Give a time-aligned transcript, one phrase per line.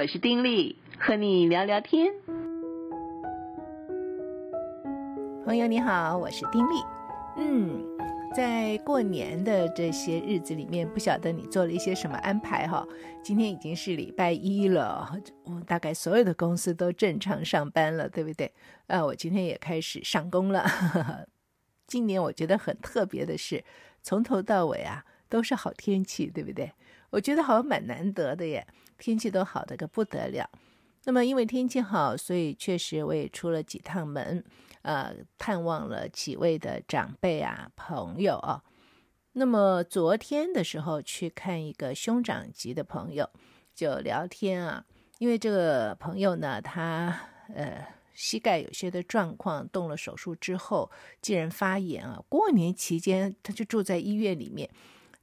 [0.00, 2.14] 我是丁力，和你聊聊天。
[5.44, 6.74] 朋友你好，我是丁力。
[7.36, 7.84] 嗯，
[8.32, 12.86] 在过年的这些日子里面，不晓得你做了一些什么安排哈？
[13.24, 18.52] 今天已经是礼拜一了，我大概所有的公司都正常上班了，对不对？
[18.86, 20.64] 啊，我今天也开始上工了。
[21.88, 23.64] 今年我觉得很特别的是，
[24.00, 26.70] 从头到尾啊都是好天气，对不对？
[27.10, 28.64] 我觉得好像蛮难得的耶，
[28.98, 30.50] 天气都好的个不得了。
[31.04, 34.44] 那么因为天气好，所以确实我也出了几趟门，
[34.82, 38.62] 呃，探望了几位的长辈啊、朋友啊。
[39.32, 43.30] 那么昨天的时候去看一个兄长级的朋友，
[43.74, 44.84] 就聊天啊。
[45.18, 47.18] 因为这个朋友呢，他
[47.54, 50.90] 呃膝盖有些的状况，动了手术之后，
[51.22, 52.22] 竟然发炎啊。
[52.28, 54.68] 过年期间他就住在医院里面。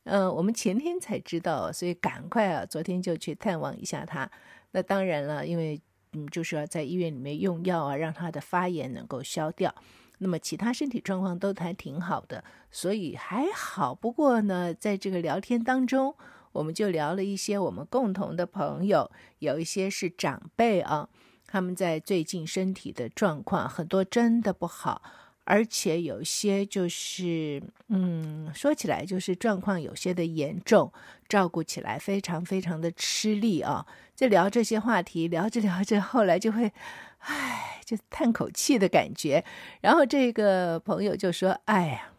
[0.05, 4.30] 呃，我们前天才知道，所以赶快啊，昨天就去探望一下他。
[4.72, 5.82] 那当然了，因为
[6.13, 9.74] 嗯，就是要在医院里面用药啊，让他的发炎能够消掉。
[10.20, 13.96] 那么其他身体状况都还挺好的，所以还好。
[13.96, 16.15] 不过呢，在这个聊天当中，
[16.52, 21.10] 我们就聊了一些我们共同的朋友，有一些是长辈啊，
[21.48, 25.02] 他们在最近身体的状况很多真的不好。
[25.46, 30.91] 而且有些就是，嗯，说起来就是状况有些的严重，
[31.29, 33.85] 照顾起来非常非常的吃力啊。
[34.15, 36.71] 就聊这些话题，聊着聊着，后来就会，
[37.20, 39.46] 唉，就叹口气的感觉。
[39.82, 42.12] 然后这个朋友就说：“哎呀，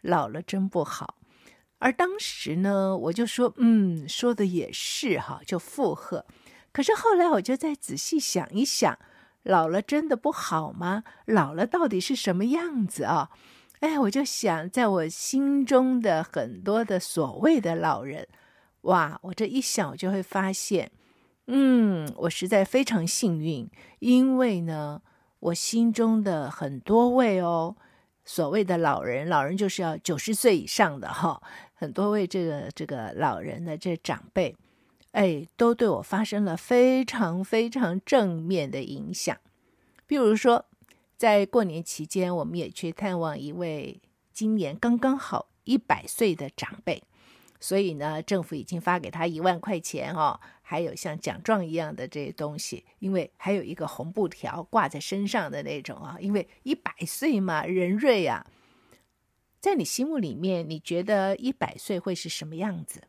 [0.00, 1.16] 老了真不好。”
[1.80, 6.24] 而当时呢，我就说：“嗯，说的也是哈，就附和。”
[6.72, 8.98] 可是后来我就再仔细想一想。
[9.44, 11.04] 老了真的不好吗？
[11.26, 13.30] 老了到底是什么样子啊？
[13.80, 18.26] 哎，我就想，在我心中的很多的所谓的老人，
[18.82, 20.90] 哇，我这一想，我就会发现，
[21.48, 25.02] 嗯，我实在非常幸运，因为呢，
[25.40, 27.76] 我心中的很多位哦，
[28.24, 31.42] 所谓的老人，老人就是要九十岁以上的哈，
[31.74, 34.56] 很多位这个这个老人的这长辈。
[35.14, 39.36] 哎，都对我发生了非常非常正面的影响。
[40.08, 40.66] 比如说，
[41.16, 44.00] 在过年期间，我们也去探望一位
[44.32, 47.00] 今年刚刚好一百岁的长辈，
[47.60, 58.44] 所以呢，政府已经发给他一万块钱哦，还有像奖状一样的这些东西，因为还有一个红布条挂在身上的那种啊，因为一百岁嘛，人瑞啊，
[59.60, 63.04] 在你心目里面，你觉得一百岁会是什么样子？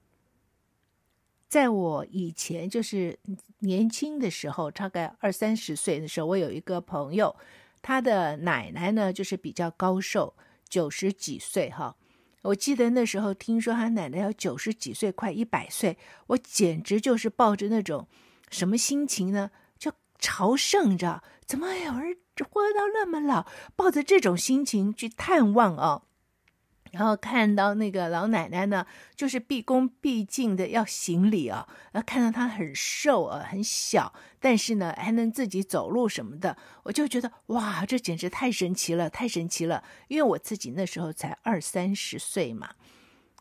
[1.56, 3.18] 在我以前就是
[3.60, 7.34] 年轻的时候，大概二三十岁的时候，我有一个朋友，
[7.82, 10.36] 他的奶奶呢就是比较高寿，
[10.68, 11.96] 九十几岁哈。
[12.42, 18.06] 我记得那时候听说他奶奶要九十几岁，快一百岁，我简直就是抱着那种
[18.52, 19.50] 什么心情呢？
[19.80, 22.18] 就朝圣着，怎么有人
[22.52, 26.04] 活到那么老，抱着这种心情去探望哦。
[26.96, 31.68] 然后看到那个老奶奶呢，就是毕恭毕敬的要行礼啊。
[31.92, 39.84] 然后看到她很瘦啊，很小，但是呢还能自己走路什么的，我就觉得哇，这简直太神奇了，太神奇了。
[40.08, 42.70] 因为我自己那时候才二三十岁嘛。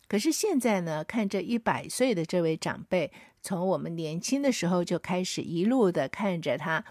[0.09, 6.85] 可是现在呢，看这一百岁的这位长辈，从我们年轻的时候就开始一路的看着他。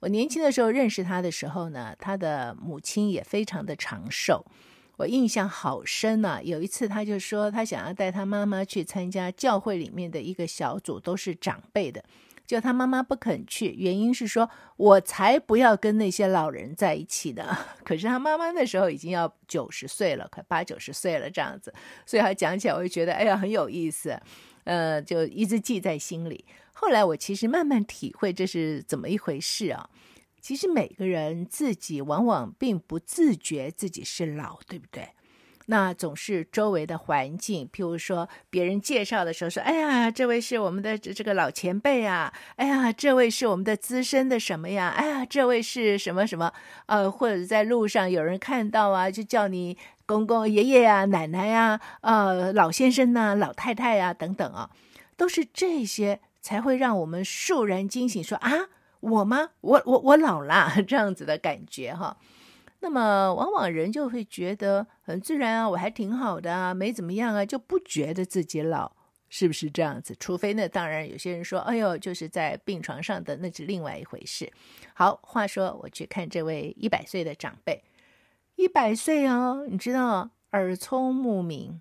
[0.00, 4.44] 我年轻的时候认识他的时候呢，他的母亲也非常的长寿。
[5.02, 6.42] 我印象好深呐、啊！
[6.42, 12.04] 有一次，他就说他想要带他妈妈去参加教会里面的一个小组，都是长辈的，
[12.46, 17.44] 就他妈妈不肯去，原因是说我才不要跟那些老人在一起的。
[17.82, 21.74] 可是他妈妈那时候已经要九十岁了，快八九十岁了这样子，
[22.06, 24.16] 所以他讲起来我就觉得哎呀很有意思，
[24.62, 26.44] 呃，就一直记在心里。
[26.74, 29.90] 后来我其实慢慢体会这是怎么一回事啊。
[30.42, 35.10] 其实每个人自己往往并不自觉自己是老，对不对？
[35.66, 42.34] 那总是周围的环境，譬如说别人介绍的时候说：“哎呀，这位是我们的这个老前辈啊！
[42.56, 44.88] 哎呀，这位是我们的资深的什么呀？
[44.88, 46.52] 哎呀，这位是什么什么？
[46.86, 54.68] 呃，或者在路上有人看到啊，就叫你公公、爷爷呀、奶奶呀、呃，老先生呐、老太太呀等等啊，
[55.16, 58.50] 都是这些才会让我们肃然惊醒，说啊。”
[59.02, 59.50] 我吗？
[59.60, 62.16] 我我我老了， 这样子的感觉哈。
[62.78, 68.92] 那么往往人就会觉得很自然啊，我还挺好的啊，没怎么样啊，就不觉得自己老，
[69.28, 70.14] 是不是这样子？
[70.20, 74.52] 除非那当然有些人说，哎呦，就是在病床上的，那是另外一回事。
[74.94, 77.82] 好，话说我去看这位一百岁的长辈，
[78.54, 81.80] 一百岁哦，你知道耳聪目明，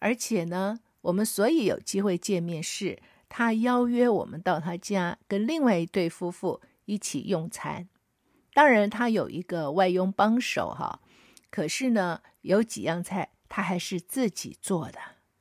[0.00, 2.98] 而且呢，我们所以有机会见面是。
[3.34, 7.88] 他邀约我们到他家，跟另外一对夫妇一起用餐。
[8.52, 11.00] 当然，他有一个外佣帮手哈，
[11.50, 14.98] 可是呢，有几样菜他还是自己做的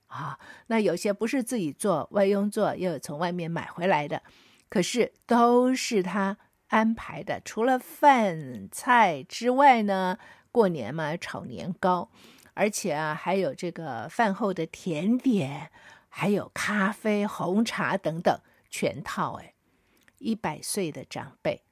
[0.07, 0.39] 啊。
[0.67, 4.23] 那有些不是自己做，外佣做，又有从外面买回来的，
[4.69, 7.41] 可是都是他安排的。
[7.43, 10.17] 除了饭菜之外呢，
[10.49, 12.09] 过年嘛，炒年糕，
[12.53, 15.69] 而且啊，还有这个饭后的甜点，
[16.13, 19.53] 还有咖啡、红茶等等，全套哎，
[20.19, 21.63] 一百岁的长辈。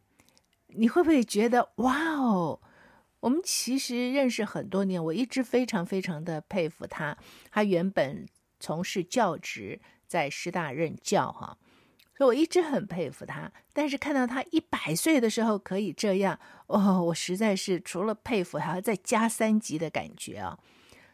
[0.68, 2.62] 你会不会觉得哇哦？
[3.20, 7.18] 我们其实认识很多年，我一直非常非常的佩服他。
[7.52, 8.26] 他原本
[8.62, 11.58] 从事教职，在师大任教哈，
[12.16, 13.52] 所以我一直很佩服他。
[13.74, 20.58] 但是看到他一百岁的时候可以这样哦，我实在是除了佩服，还要再加三级的感觉啊！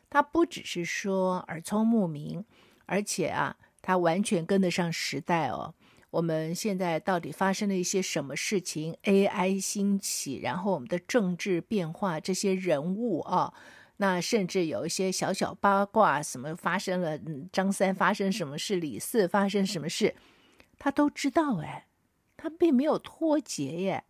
[0.08, 2.46] 他不只是说耳聪目明，
[2.86, 5.74] 而且啊，他完全跟得上时代哦。
[6.12, 13.54] 我们现在到底发生了一些什么事情？AI 兴起，然后我们的政治变化，这些人物啊，
[13.98, 17.20] 那甚至有一些小小八卦，什么发生了？
[17.52, 18.78] 张三发生什么事？
[18.78, 20.16] 李四发生什么事？
[20.80, 21.88] 他都知道哎，
[22.38, 24.06] 他并没有脱节耶，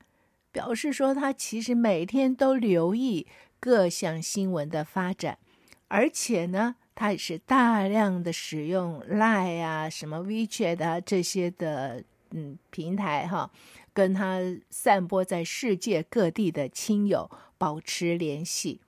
[0.51, 3.25] 表示说他其实每天都留意
[3.59, 5.39] 各项新闻的发展，
[5.87, 6.75] 而且呢。
[6.95, 13.51] 他也是大量的使用 Line 啊、什么 WeChat 啊这些的嗯平台哈，
[13.93, 14.39] 跟他
[14.69, 18.79] 散播在世界各地的亲友保持联系，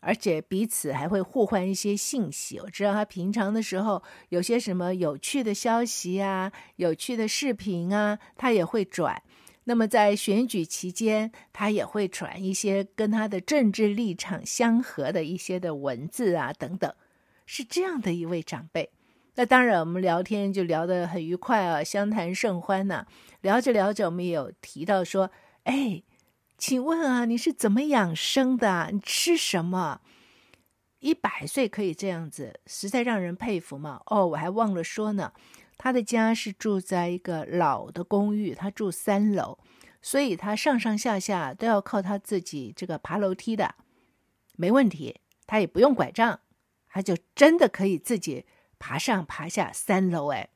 [0.00, 2.60] 而且彼此还会互换一些信息。
[2.60, 9.22] 我知道他平常的时候有些什么有趣的消息啊、有趣的视频啊，他也会转。
[9.68, 16.90] 那么在选举期间，他也会传一些跟他的政治立场相合的一些的文字啊，等等，
[17.44, 18.88] 是这样的一位长辈。
[19.34, 23.06] 那当然，我们聊天就聊得很愉快啊，相谈甚欢呐。
[23.42, 25.30] 聊着聊着，我们也有提到说，
[25.64, 26.02] 哎，
[26.56, 28.88] 请问啊，你是怎么养生的？
[28.90, 30.00] 你吃什么？
[31.00, 34.00] 一百岁可以这样子，实在让人佩服嘛。
[34.06, 35.34] 哦，我还忘了说呢。
[35.78, 39.58] 他的家是住在一个老的公寓，他住三楼，
[40.02, 43.76] 所以他上上下下都要靠他自己这个爬楼梯的，
[44.56, 46.40] 没问题，他也不用拐杖，
[46.88, 48.44] 他就真的可以自己
[48.80, 50.32] 爬上爬下三楼。
[50.32, 50.50] 哎，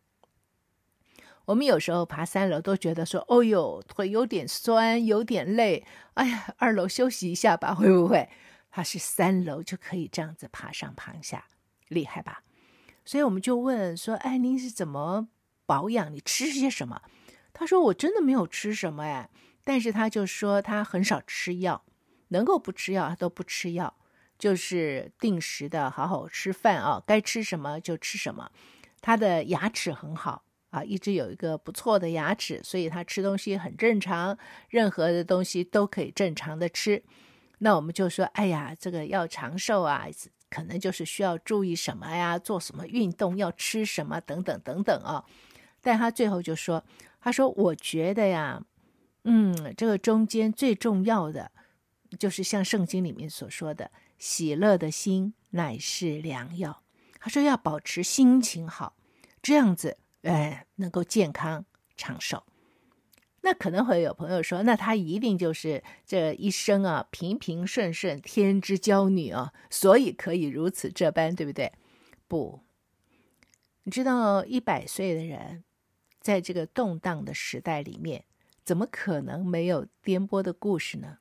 [1.45, 8.29] 我们有时候爬三楼都觉得说，哦哟，腿有点酸，有点累，哎呀，二楼休息一下吧，会不会？
[8.71, 11.47] 他是三楼就可以这样子爬上爬下，
[11.89, 12.43] 厉害吧？
[13.05, 15.29] 所以我们就问说：“哎，您是怎么
[15.67, 16.13] 保养？
[16.13, 17.03] 你吃些什么？”
[17.53, 19.29] 他说：“我真的没有吃什么哎，
[19.65, 21.85] 但是他就说他很少吃药，
[22.29, 23.95] 能够不吃药他都不吃药，
[24.39, 28.51] 就是定时的好好吃饭啊，该吃什么就吃什么。
[29.01, 34.39] 他的牙齿很好啊，一直有一个不错的牙齿，所以他吃东西很正常，
[34.69, 37.03] 任何的东西都可以正常的吃。
[37.59, 40.07] 那我们就说：哎呀，这个要长寿啊！”
[40.53, 45.25] 可能就是需要注意什么呀，做什么运动，要吃什么等等等等啊。
[45.81, 46.85] 但他最后就说
[47.23, 48.63] ：“他说我觉得呀，
[49.25, 51.51] 嗯，这个中间最重要的
[52.19, 56.83] 就是像圣经里面所说的，喜乐的心乃是良药。
[57.19, 58.95] 他说要保持心情好，
[59.41, 61.65] 这样子，哎，能够健康
[61.97, 62.45] 长寿。”
[63.45, 71.73] 那可能会有朋友说，那她一定就是这一生啊平平顺顺，天之骄女啊，所以可以如此这般，对不对？
[72.29, 72.61] 不，
[73.83, 75.65] 你知道一百岁的人，
[76.21, 78.25] 在这个动荡的时代里面，
[78.65, 81.19] 怎么可能没有颠簸的故事呢？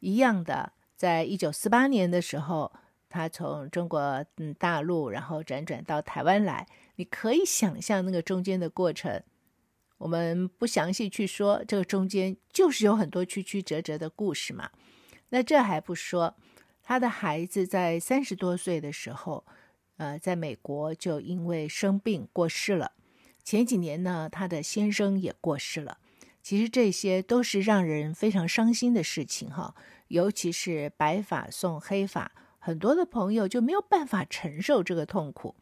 [0.00, 2.72] 一样的，在一九四八年的时候，
[3.10, 9.22] 他从中国嗯大陆，然后辗转到台湾来，你可以想象那个中间的过程。
[10.02, 14.68] 我们不详细去说，这个中间就是有很多曲曲折折的故事嘛。
[15.28, 16.34] 那这还不说，
[16.82, 19.46] 他的孩子在三十多岁的时候，
[19.98, 22.92] 呃，在美国就因为生病过世了。
[23.44, 25.98] 前几年呢，他的先生也过世了。
[26.42, 29.76] 其实这些都是让人非常伤心的事情哈，
[30.08, 35.54] 尤其是白发送黑发，很多的朋友就没有办法承受这个痛苦。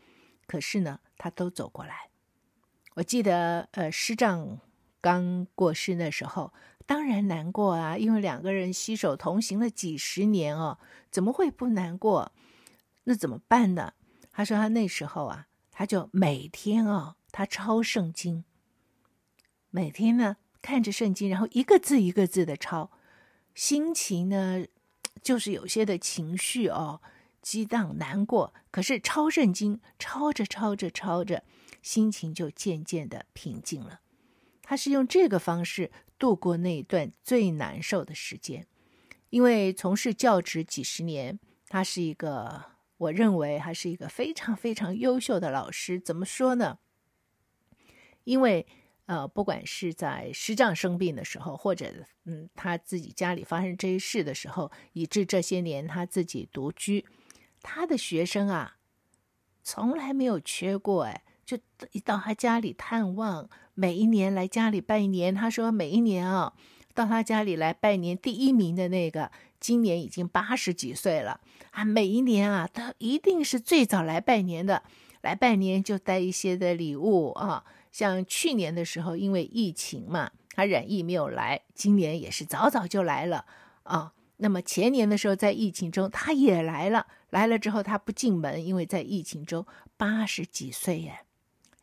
[0.46, 2.09] 可是呢，他都走过来。
[2.94, 4.58] 我记得，呃，师丈
[5.00, 6.52] 刚过世那时候，
[6.86, 10.78] 当然难过啊，因为两个人携手同行了几十年哦，
[11.10, 12.32] 怎么会不难过？
[13.04, 13.94] 那怎么办呢？
[14.32, 18.44] 他说他那时候啊，他就每天啊，他抄圣经，
[19.70, 22.90] 每天呢看着圣经，然后一个字一个字的抄，
[23.54, 24.66] 心情呢
[25.22, 27.00] 就是有些的情绪哦，
[27.40, 31.44] 激荡难过，可是抄圣经，抄着抄着抄着。
[31.82, 34.00] 心情就渐渐的平静了。
[34.62, 38.66] 他是用这个方式度过那一段最难受的时间，
[39.30, 45.98] 因为从事教职几十年，他是一个，我认为他是一个非常非常优秀的老师。
[45.98, 46.78] 怎么说呢？
[48.22, 48.66] 因为
[49.06, 51.92] 呃，不管是在师长生病的时候，或者
[52.26, 57.04] 嗯他自己家里发生这些事的时候，以致这些年他自己独居，
[57.60, 58.76] 他的学生啊，
[59.64, 61.24] 从来没有缺过哎。
[61.50, 61.58] 就
[61.90, 65.34] 一到他家里探望，每一年来家里拜年。
[65.34, 66.52] 他说每一年啊，
[66.94, 71.40] 到他家里来拜年，第一名的那个，今年已经八十几岁了
[71.72, 71.84] 啊。
[71.84, 74.84] 每一年啊，他一定是最早来拜年的，
[75.22, 77.64] 来拜年就带一些的礼物啊。
[77.90, 83.44] 像去年的时候，因为疫情嘛，他染疫没有来，今年也是早早就来了
[83.82, 84.12] 啊。
[84.36, 89.66] 那么前年的时候，在疫情中他也来了，来了之后他不进门，因为在疫情中
[89.96, 91.20] 八十几岁耶。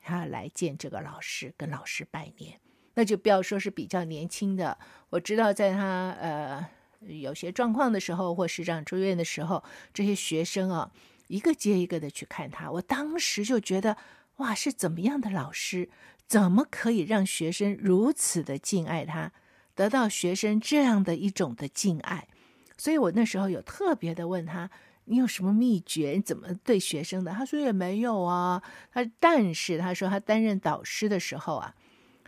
[0.07, 2.57] 他来见这个老师，跟老师拜年，
[2.93, 4.77] 那就不要说是比较年轻的。
[5.09, 6.65] 我知道，在他呃
[7.01, 9.61] 有些状况的时候，或师长住院的时候，
[9.93, 10.91] 这些学生啊，
[11.27, 12.71] 一个接一个的去看他。
[12.71, 13.97] 我当时就觉得，
[14.37, 15.89] 哇，是怎么样的老师，
[16.25, 19.33] 怎么可以让学生如此的敬爱他，
[19.75, 22.29] 得到学生这样的一种的敬爱？
[22.77, 24.69] 所以我那时候有特别的问他。
[25.09, 26.11] 你有什么秘诀？
[26.11, 27.31] 你怎么对学生的？
[27.31, 28.61] 他说也没有啊。
[28.91, 31.73] 他但是他说他担任导师的时候啊，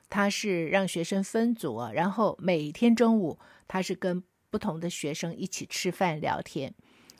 [0.10, 6.74] 他是让学生分组，然后每天中午他是跟不同的学生一起吃饭聊天，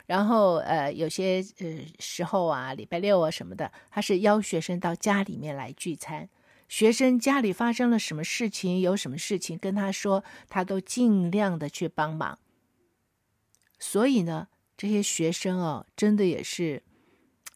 [0.06, 6.28] 然后呃有些呃时候啊，礼拜六啊什么的，他是邀学生到家里面来聚餐。
[6.68, 12.38] 学生家里发生了什么事情，有什么事情跟他说，他都尽量的去帮忙。
[13.78, 14.48] 所以呢。
[14.80, 16.82] 这些学生哦，真的也是，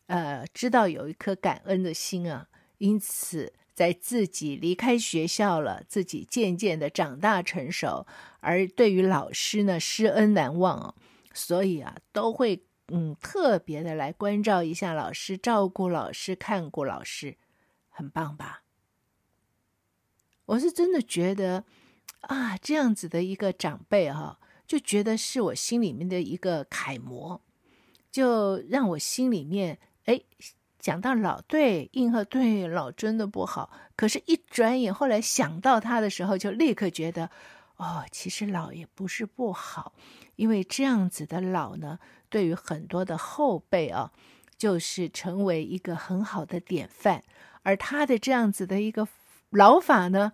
[0.08, 8.06] 呃，知道有一颗感恩的心啊，因此在自己离开学校了，自己渐渐的长大成熟，
[8.40, 10.94] 而对于老师呢，师恩难忘哦，
[11.32, 17.38] 所以啊，都会嗯特别的来关照一下老师，照顾老师，看顾老师，
[17.88, 18.64] 很棒吧？
[20.44, 21.64] 我是真的觉得
[22.20, 27.40] 啊，这样子的一个长辈哈、就觉得是我心里面的一个楷模，
[28.11, 30.21] 就让我心里面哎，
[30.78, 37.30] 讲到老对应和对老真的不好，可是，一转眼后来想到他的时候，就立刻觉得
[37.76, 39.94] 哦，其实老也不是不好，
[40.37, 44.12] 因为这样子的老呢，对于很多的后辈啊，
[44.56, 47.23] 就是成为一个很好的典范，
[47.62, 49.09] 而他的这样子的一个
[49.50, 50.33] 老法呢，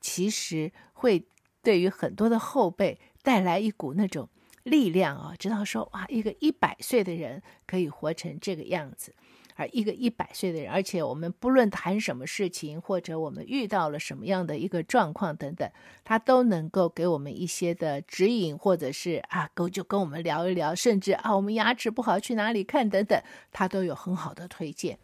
[0.00, 1.26] 其实会
[1.62, 2.98] 对于很多的后辈。
[3.22, 4.28] 带来一股那种
[4.62, 9.14] 力量啊，知道说哇，一个一百岁的人可以活成这个样子，
[9.56, 15.70] 而一个一百岁的人，而且我们不论谈什么事情，或者我们遇到了什么样的一个状况等等，
[16.04, 24.98] 他都能够给我们一些的指引，或者是啊，够就跟我们聊一聊，甚至啊，我们牙齿不好去哪里看等等，他都有很好的推荐，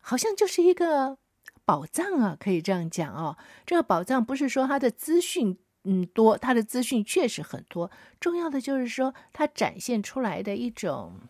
[0.00, 1.18] 好像就是一个
[1.64, 3.36] 宝藏啊，可以这样讲哦。
[3.66, 5.58] 这个宝藏不是说他的资讯。
[5.84, 7.90] 嗯，多，他的资讯确实很多。
[8.18, 11.20] 重要的就是说，他展现出来的一种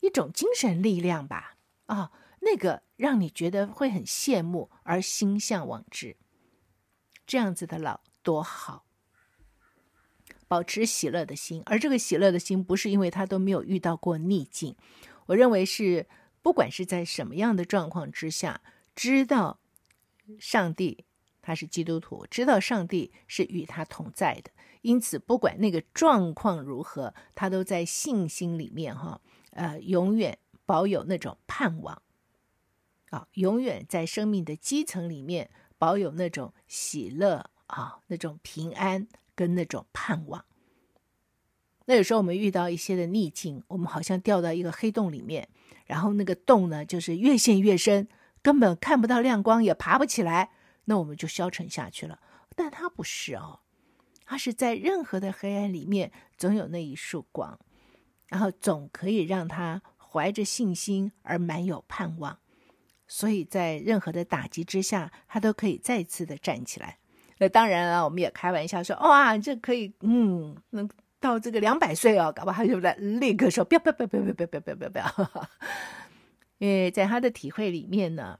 [0.00, 2.10] 一种精神力量吧，啊、
[2.40, 6.16] 那个让你觉得会很羡慕而心向往之。
[7.26, 8.84] 这样子的老多好，
[10.48, 14.76] 保持喜乐的心，而这个喜乐的心不是因为他都没有遇到过逆境。
[15.26, 16.06] 我认为是，
[16.42, 18.62] 不管是在什么样的状况之下，
[18.94, 19.58] 知道
[20.38, 21.04] 上帝。
[21.46, 29.20] 他是基督徒，知道上帝是与他同在的，因此不管那个状况如何，他都在信心里面哈，
[29.50, 32.00] 呃，永远保有那种盼望，
[33.10, 40.46] 啊，永远在生命的基层里面保有那种喜乐啊，那种平安跟那种盼望。
[41.84, 45.46] 那有时候我们遇到一些的逆境，我们好像掉到一个黑洞里面，
[45.84, 48.08] 然后那个洞呢，就是越陷越深，
[48.40, 50.52] 根本看不到亮光，也爬不起来。
[50.86, 52.20] 那我们就消沉下去了，
[52.54, 53.60] 但他不是哦，
[54.26, 57.58] 他是在任何的黑暗里面总有那一束光，
[58.28, 62.38] 然后总可以让他怀着信心而满有盼望，
[63.06, 66.98] 所以在任何的打击之下，他都可以再次的站起来。
[67.38, 70.88] 那当然了，我们也开玩笑说，哇，这可以，嗯，能
[71.18, 75.50] 到这个两百岁哦，搞不好他就来立刻说，不要不要不要不要不要不要不要不要，
[76.58, 78.38] 因为在他的体会里面呢。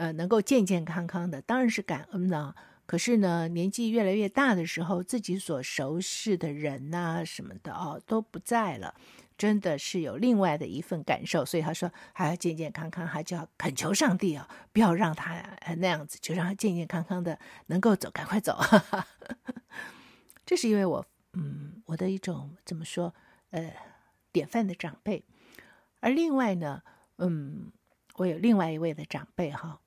[0.00, 2.54] 呃，能够健健康康的，当然是感恩呢。
[2.86, 8.94] 可是呢，年纪越来越大的时候，自己所熟识的人呐、什么的哦，都不在了。
[9.36, 15.34] 真的是有另外的一份感受，所以他说还要健健康康，还就要恳求上帝啊，不要让他
[15.76, 18.58] 那样子，就让他健健康康的能够走，赶快走。
[20.46, 23.14] 这是因为我，嗯，我的一种怎么说，
[23.50, 23.70] 呃，
[24.32, 25.22] 典范的长辈。
[26.00, 26.82] 而另外呢，
[27.18, 27.70] 嗯，
[28.16, 29.80] 我有另外一位的长辈哈，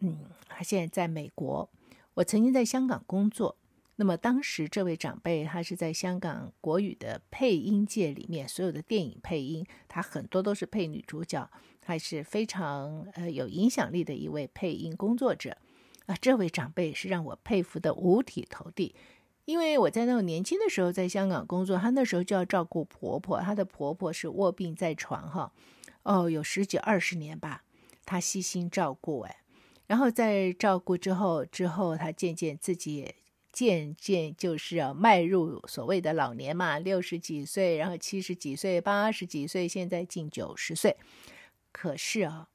[0.00, 1.70] 嗯，他现在在美国，
[2.14, 3.56] 我曾经在香港工作。
[3.96, 11.50] 那么当时这位长辈，他是在香港国语的配音界里面，所有的电影配音，他很多都是配女主角，
[11.84, 15.56] 还是非常呃有影响力的一位配音工作者。
[16.06, 18.94] 啊，这位长辈是让我佩服的五体投地，
[19.44, 25.52] 因为我在那种年轻的时候在香港工作，他那时候就要照顾婆婆，她的婆婆是卧病在床哈，
[26.04, 27.64] 哦，有十几二十年吧，
[28.06, 29.36] 他悉心照顾哎，
[29.90, 33.16] 然后在照顾之后，之后他渐渐自己也。
[33.52, 40.96] 渐渐就是要迈入所谓的老年嘛，六十几岁，然后七十几岁，八十几岁，现在近九十岁。
[41.72, 42.48] 可是啊，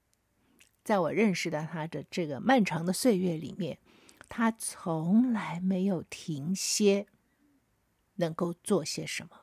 [0.86, 3.78] 在我认识的他的这个漫长的岁月里面，
[4.30, 7.08] 他从来没有停歇，
[8.16, 9.42] 能够做些什么。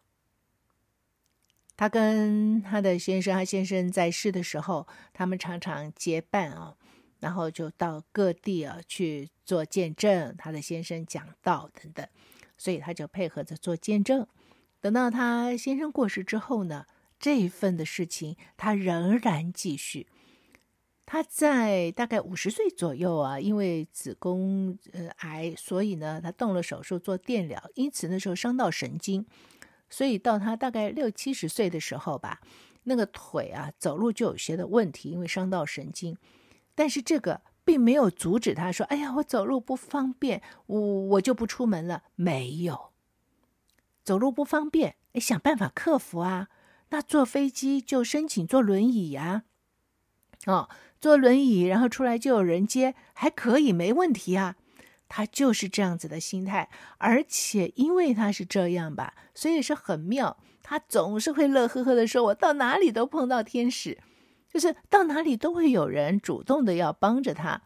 [1.76, 6.78] 他跟他的先生，他先生在世的时候，他们常常结伴啊。
[7.22, 12.04] 然后就到各地啊去做见证，他的先生讲道等等，
[12.58, 14.26] 所以他就配合着做见证。
[14.80, 16.84] 等到他先生过世之后呢，
[17.20, 20.08] 这一份的事情他仍然继续。
[21.06, 29.24] 他在大概五十岁左右啊，因为子宫呃癌，所以呢他动了手术做电疗，因此那时候伤到神经，
[29.88, 32.40] 所以到他大概六七十岁的时候吧，
[32.82, 36.16] 那个腿啊走路就有些的问题，因为伤到神经。
[36.74, 42.92] 但是这个并没有阻止他说：“哎呀，我走路不方便，我我就不出门了。”没有，
[44.02, 46.48] 走路不方便，哎，想办法克服啊。
[46.90, 49.44] 那坐飞机就申请坐轮椅呀，
[50.46, 50.68] 哦，
[51.00, 54.56] 坐轮椅，然后出来就有人接，还可以，没问题啊。
[55.08, 60.38] 他就是这样子的心态，而且因为他是这样吧，所以是很妙。
[60.62, 63.98] 他总是会乐呵呵的说：“我到哪里都碰到天使。”
[64.52, 67.62] 就是到哪里都会有人主动的要帮着他，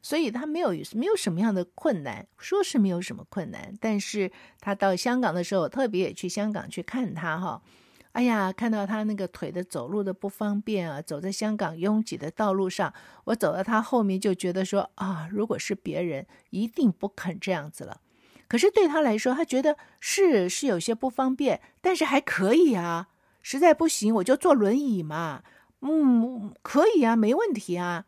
[0.00, 3.74] 所以他没有没有什么样的困难，说是没有什么困难。
[3.80, 7.62] 但是他到香港的时候，特别也去香港去看他哈。
[8.12, 12.92] 哎呀，看到他那个腿的走路的不方便啊，走在香港拥挤的道路上，
[13.24, 18.00] 我走到他后面就觉得说啊，如果是别人，一定不肯这样子了。
[18.48, 23.08] 可是对他来说，他觉得是是有些不方便，但是还可以啊。
[23.42, 25.42] 实在不行，我就坐轮椅嘛。
[25.82, 28.04] 嗯，可以啊，没问题啊。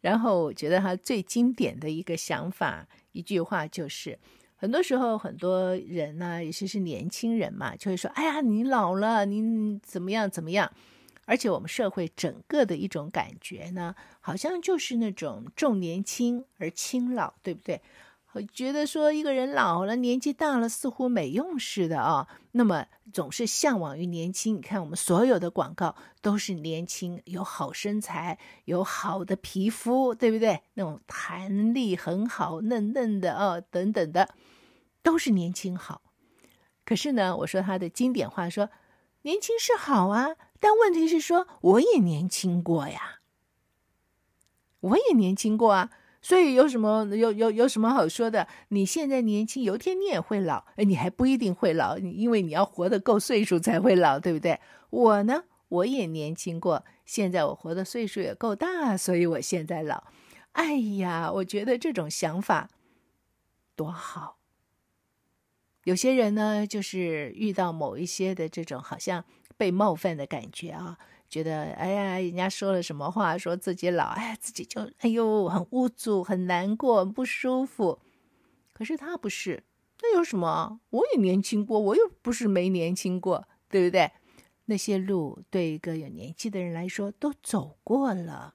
[0.00, 4.18] 然后我觉得他最经典的一个想法，一句话就是：
[4.54, 10.70] 很多时候很多人呢、尤其是年轻人嘛，就会说：“哎呀，你老了，你怎么样怎么样？”
[11.26, 17.80] 而且我们社会整个的一种感觉呢，好像就是那种重年轻而轻老，对不对？
[18.34, 22.26] 我觉得说一个人老了，年纪大了，似乎没用似的啊。
[22.50, 24.56] 那么总是向往于年轻。
[24.56, 30.62] 你看我们所有的广告都是年轻，有好身材，有好的皮肤，对不对？
[30.74, 34.34] 那种弹力很好，嫩嫩的哦，等等的，
[35.04, 36.02] 都是年轻好。
[36.84, 38.68] 可是呢，我说他的经典话说，
[39.22, 43.20] 年轻是好啊，但问题是说我也年轻过呀，
[44.80, 45.90] 我也年轻过啊。
[46.24, 48.48] 所以有什么有有有什么好说的？
[48.68, 54.58] 你现在年轻，有一天你也会老，哎，你还不一定会老，因为你要活得够岁数才会老，对不对？
[54.88, 60.04] 我呢，我也年轻过，现在我活的岁数也够大，所以我现在老。
[60.52, 62.70] 哎呀，我觉得这种想法
[63.76, 64.38] 多好。
[65.84, 69.22] 有些人呢，就是遇到某一些的这种好像
[69.58, 70.96] 被冒犯的感觉啊。
[71.34, 77.98] 觉得哎呀，人家说了什么话，说自己老，哎，自己就哎呦，很无助，很难过，很不舒服。
[78.72, 79.64] 可是他不是，
[80.00, 80.78] 那有什么？
[80.90, 84.12] 我也年轻过，我又不是没年轻过，对不对？
[84.66, 88.54] 那些路对一个有年纪的人来说都走过了，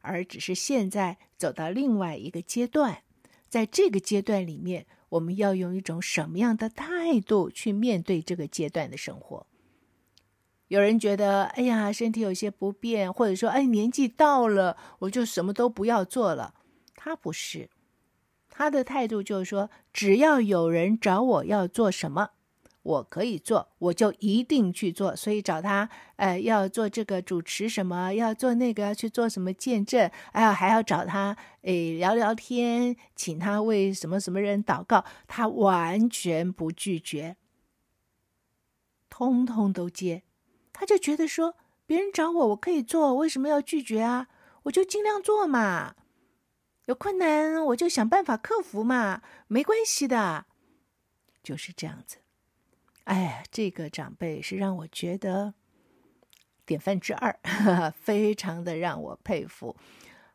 [0.00, 3.02] 而只是现在走到另外一个阶段，
[3.48, 9.48] 在这个阶段里面，我们要用一种什么样的态度去面对这个阶段的生活？
[10.72, 16.54] 有人觉得，哎呀，身体有些不便，或者说，哎，年纪到了，我就什么都不要做了。
[16.94, 17.68] 他不是，
[18.48, 22.30] 他的态度就是说，只要有人找我要做什么，
[22.84, 25.14] 我可以做，我就一定去做。
[25.14, 37.36] 所以找他，呃，要做这个主持什么，要做那个，要去做什么见证，哎呀，还要找他，哎，聊聊天，请他为什么什么人祷告，他完全不拒绝，
[39.10, 40.22] 通通都接。
[40.82, 41.54] 他就觉得说，
[41.86, 44.26] 别人找我，我可以做，为什么要拒绝啊？
[44.64, 45.94] 我就尽量做嘛。
[46.86, 50.46] 有困难我就想办法克服嘛，没关系的。
[51.40, 52.16] 就是这样子。
[53.04, 55.54] 哎，这个长辈是让我觉得
[56.66, 57.38] 典范之二，
[57.94, 59.76] 非常的让我佩服。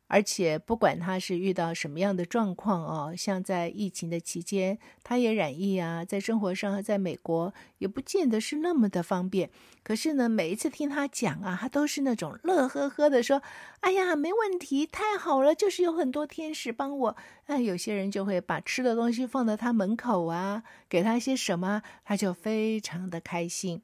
[0.07, 9.49] 而且不管他是遇到什么样的状况哦，像在疫情的期间，他也染疫啊，在生活上和在美国也不见得是那么的方便。
[9.83, 13.41] 可是呢，每一次听他讲啊，他都是那种乐呵呵的说
[13.81, 17.17] ：“哎呀，没问题，太好了，就是有很多天使帮我。”
[17.47, 23.81] 哎，有些人就会把吃的东西放到他门口啊，给他些什么，他就非常的开心。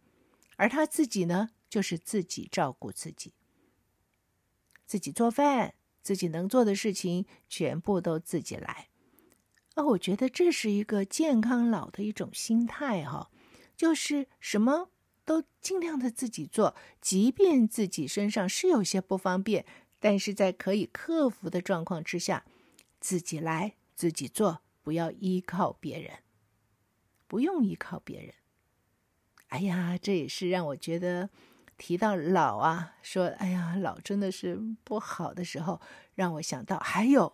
[0.55, 3.33] 而他自己呢，就是自己照顾自己，
[4.85, 5.73] 自己做饭。
[6.03, 8.89] 自己能做的事情全部都自己来，
[9.75, 13.31] 哦，我觉得这是一个健康老的一种心态哈，
[13.77, 14.89] 就是什么
[15.23, 19.65] 都尽量的自己做，即便自己身上是有些不方便，
[19.99, 22.45] 但是在可以克服的状况之下，
[22.99, 26.19] 自己来自己做，不要依靠别人，
[27.27, 28.33] 不用依靠别人。
[29.47, 31.29] 哎呀，这也是让我觉得。
[31.83, 35.81] 提到老啊，说哎呀，老真的是不好的时候，
[36.15, 37.33] 让我想到还有，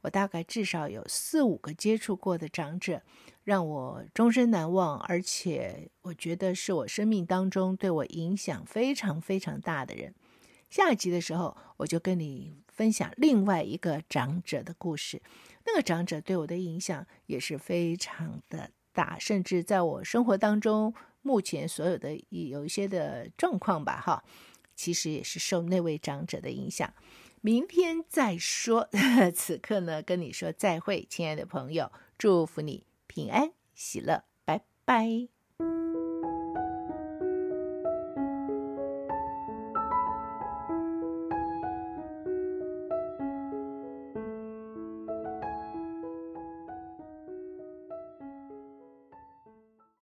[0.00, 3.02] 我大概至少有四五个接触过的长者，
[3.44, 10.14] 让我终身难忘，而且我觉得是我生命当中对我影响非常非常大的人。
[10.70, 15.20] 下集的时候，我就跟你分享另外一个长者的故事。
[15.66, 20.94] 那个长者对我的影响也是非常的大，甚至在我生活当中。
[21.22, 24.22] 目前所有的有一些的状况吧，哈，
[24.74, 26.92] 其实也是受那位长者的影响。
[27.40, 28.88] 明天再说，
[29.34, 35.41] 此刻呢，跟你说再会，亲爱的朋友，祝福你平安喜乐，拜拜。